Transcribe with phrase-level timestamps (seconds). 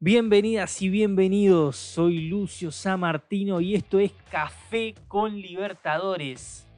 [0.00, 6.68] Bienvenidas y bienvenidos, soy Lucio Samartino y esto es Café con Libertadores.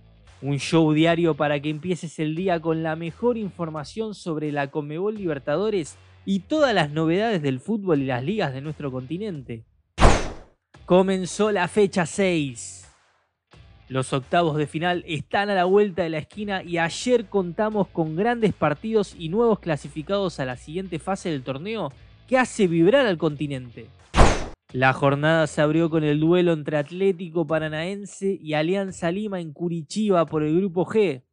[0.41, 5.17] Un show diario para que empieces el día con la mejor información sobre la Conmebol
[5.17, 9.67] Libertadores y todas las novedades del fútbol y las ligas de nuestro continente.
[10.87, 12.91] Comenzó la fecha 6.
[13.91, 18.17] Los octavos de final están a la vuelta de la esquina y ayer contamos con
[18.17, 21.93] grandes partidos y nuevos clasificados a la siguiente fase del torneo
[22.31, 23.89] que hace vibrar al continente.
[24.73, 30.25] La jornada se abrió con el duelo entre Atlético Paranaense y Alianza Lima en Curitiba
[30.27, 31.25] por el Grupo G.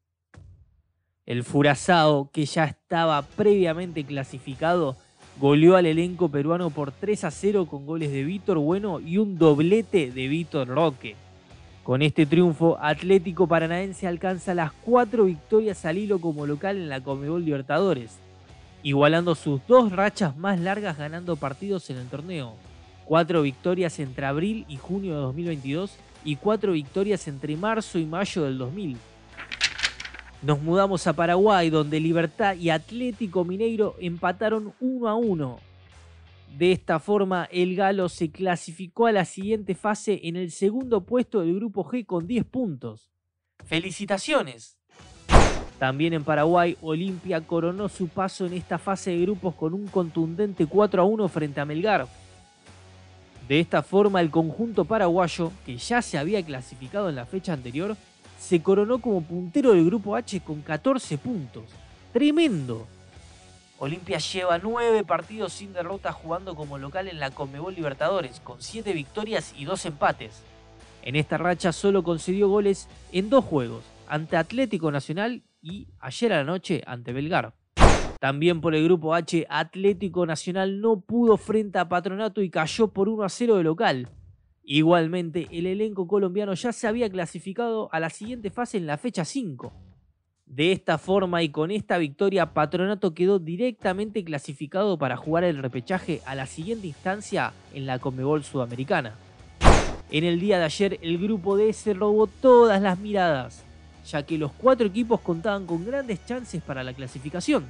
[1.28, 4.98] El Furazao, que ya estaba previamente clasificado,
[5.40, 9.38] goleó al elenco peruano por 3 a 0 con goles de Víctor Bueno y un
[9.38, 11.16] doblete de Víctor Roque.
[11.84, 17.02] Con este triunfo, Atlético Paranaense alcanza las cuatro victorias al hilo como local en la
[17.02, 18.18] Comebol Libertadores
[18.88, 22.56] igualando sus dos rachas más largas ganando partidos en el torneo.
[23.04, 28.44] Cuatro victorias entre abril y junio de 2022 y cuatro victorias entre marzo y mayo
[28.44, 28.98] del 2000.
[30.42, 35.60] Nos mudamos a Paraguay, donde Libertad y Atlético Mineiro empataron 1 a 1.
[36.58, 41.42] De esta forma, el Galo se clasificó a la siguiente fase en el segundo puesto
[41.42, 43.12] del Grupo G con 10 puntos.
[43.66, 44.78] ¡Felicitaciones!
[45.80, 50.66] También en Paraguay, Olimpia coronó su paso en esta fase de grupos con un contundente
[50.66, 52.08] 4 a 1 frente a Melgar.
[53.48, 57.96] De esta forma, el conjunto paraguayo, que ya se había clasificado en la fecha anterior,
[58.40, 61.64] se coronó como puntero del grupo H con 14 puntos.
[62.12, 62.88] ¡Tremendo!
[63.80, 68.92] Olimpia lleva 9 partidos sin derrota jugando como local en la Conmebol Libertadores, con 7
[68.94, 70.42] victorias y 2 empates.
[71.04, 76.38] En esta racha solo concedió goles en dos juegos, ante Atlético Nacional y ayer a
[76.38, 77.54] la noche ante Belgar.
[78.20, 83.10] También por el grupo H, Atlético Nacional no pudo frente a Patronato y cayó por
[83.10, 84.10] 1 a 0 de local.
[84.64, 89.24] Igualmente, el elenco colombiano ya se había clasificado a la siguiente fase en la fecha
[89.24, 89.72] 5.
[90.46, 96.22] De esta forma y con esta victoria, Patronato quedó directamente clasificado para jugar el repechaje
[96.26, 99.16] a la siguiente instancia en la Conmebol Sudamericana.
[100.10, 103.67] En el día de ayer, el grupo D se robó todas las miradas
[104.10, 107.66] ya que los cuatro equipos contaban con grandes chances para la clasificación.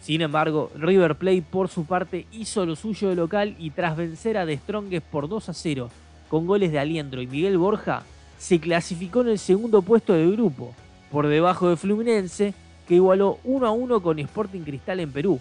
[0.00, 4.36] Sin embargo, River Plate por su parte hizo lo suyo de local y tras vencer
[4.36, 5.90] a The Strongest por 2 a 0
[6.28, 8.02] con goles de Aliendro y Miguel Borja,
[8.38, 10.74] se clasificó en el segundo puesto del grupo,
[11.10, 12.54] por debajo de Fluminense,
[12.88, 15.38] que igualó 1 a 1 con Sporting Cristal en Perú.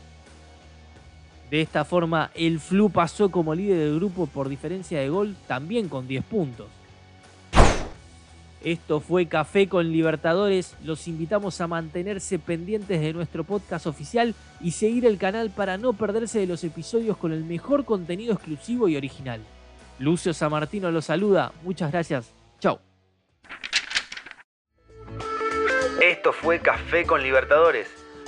[1.50, 5.90] De esta forma, el Flu pasó como líder del grupo por diferencia de gol, también
[5.90, 6.68] con 10 puntos.
[8.64, 10.76] Esto fue Café con Libertadores.
[10.84, 15.94] Los invitamos a mantenerse pendientes de nuestro podcast oficial y seguir el canal para no
[15.94, 19.42] perderse de los episodios con el mejor contenido exclusivo y original.
[19.98, 21.52] Lucio Samartino los saluda.
[21.64, 22.32] Muchas gracias.
[22.60, 22.80] Chao.
[26.02, 28.01] Esto fue Café con Libertadores